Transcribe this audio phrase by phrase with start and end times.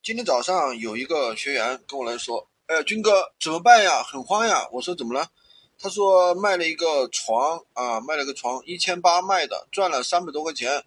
[0.00, 4.02] 今天早上有一个学员跟我来说：“哎，军哥怎么办呀？
[4.02, 5.28] 很慌呀！”我说：“怎么了？”
[5.78, 10.82] 他说：“卖了一个床啊，卖了个床，一千八卖的，赚了三百多块钱。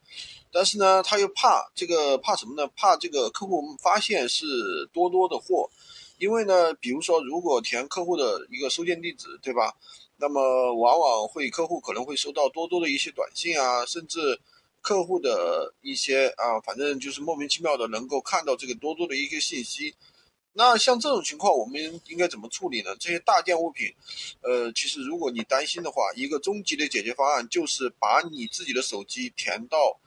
[0.51, 2.67] 但是呢，他又怕这个，怕什么呢？
[2.75, 4.45] 怕这个客户发现是
[4.91, 5.69] 多多的货，
[6.17, 9.75] 因为呢，比如说如果填客户的一个收件地址，对吧？
[10.17, 14.39] 那么往往会客户可能会收到多多的一些短信啊，甚至。”
[14.81, 19.95] 客户的一些啊，反正就是莫名其妙的能够看到这个多多的一个信息。
[20.53, 22.95] 那像这种情况，我们应该怎么处理呢？
[22.99, 23.93] 这些大件物品，
[24.41, 29.99] 呃，其实如果你担心的话，一个终极的解决方案就是把你自己的手机填到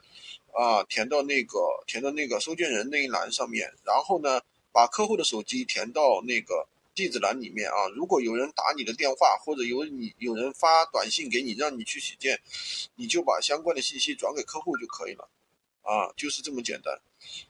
[0.53, 6.67] 啊，填到那个填到那个收件人那一栏上面，然后呢，把客户的手机填到那个。
[6.95, 12.39] 地址栏里面啊，如果有人打你的电话，或者有你有人发短信给你，让你去取件，
[12.95, 15.29] 你就把相关的信息转给客户就可以了，
[15.81, 16.99] 啊，就是这么简单。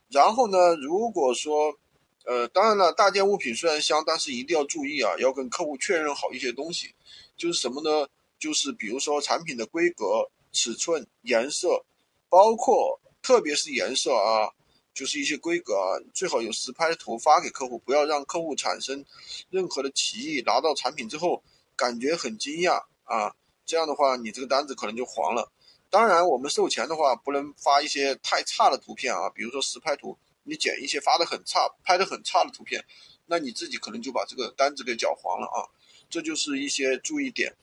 [0.09, 1.77] 然后呢，如果说，
[2.25, 6.95] 呃，当然了，大件物品虽然香，但是一定要注意啊，要跟客户确认好一些东西，
[7.37, 8.09] 就是什么呢？
[8.39, 11.85] 就是比如说产品的规格、尺寸、颜色，
[12.29, 14.51] 包括特别是颜色啊。
[14.95, 19.05] 就是一些规格啊，最好有实拍图发给客户，不要让客户产生
[19.49, 20.41] 任何的歧义。
[20.41, 21.43] 拿到产品之后，
[21.75, 25.51] 感觉很惊讶啊，这样的话你这个单子可能就黄了。
[25.89, 32.83] 当然，我们售前的话不能发一些太差的图片啊，比如说实拍图，你剪一些发的很差、拍的很差的图片，
[33.25, 35.67] 那你自己可能就把这个单子给搅黄了啊。
[36.09, 37.53] 这就是一些注意点。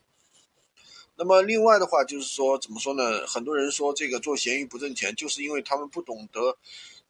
[1.17, 3.27] 那么另外的话就是说，怎么说呢？
[3.27, 6.59] 很多人说这个做闲鱼不挣钱，就是因为他们不懂得。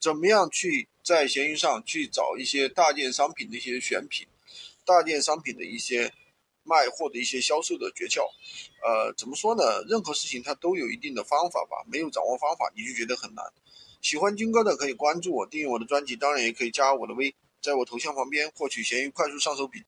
[0.02, 4.26] 怎么样去在闲鱼上去找一些大件商品的一些选品，
[4.84, 6.12] 大件商品的一些
[6.64, 8.22] 卖货的一些销售的诀窍？
[8.82, 9.62] 呃，怎么说呢？
[9.88, 13.44] 任何事情它都有一定的方法吧，没有掌握方法你就觉得很难。
[14.00, 19.78] 喜欢军哥的可以关注我，订阅我的专辑，当然也可以加我的微，在我头像旁边获取闲鱼快速上手笔。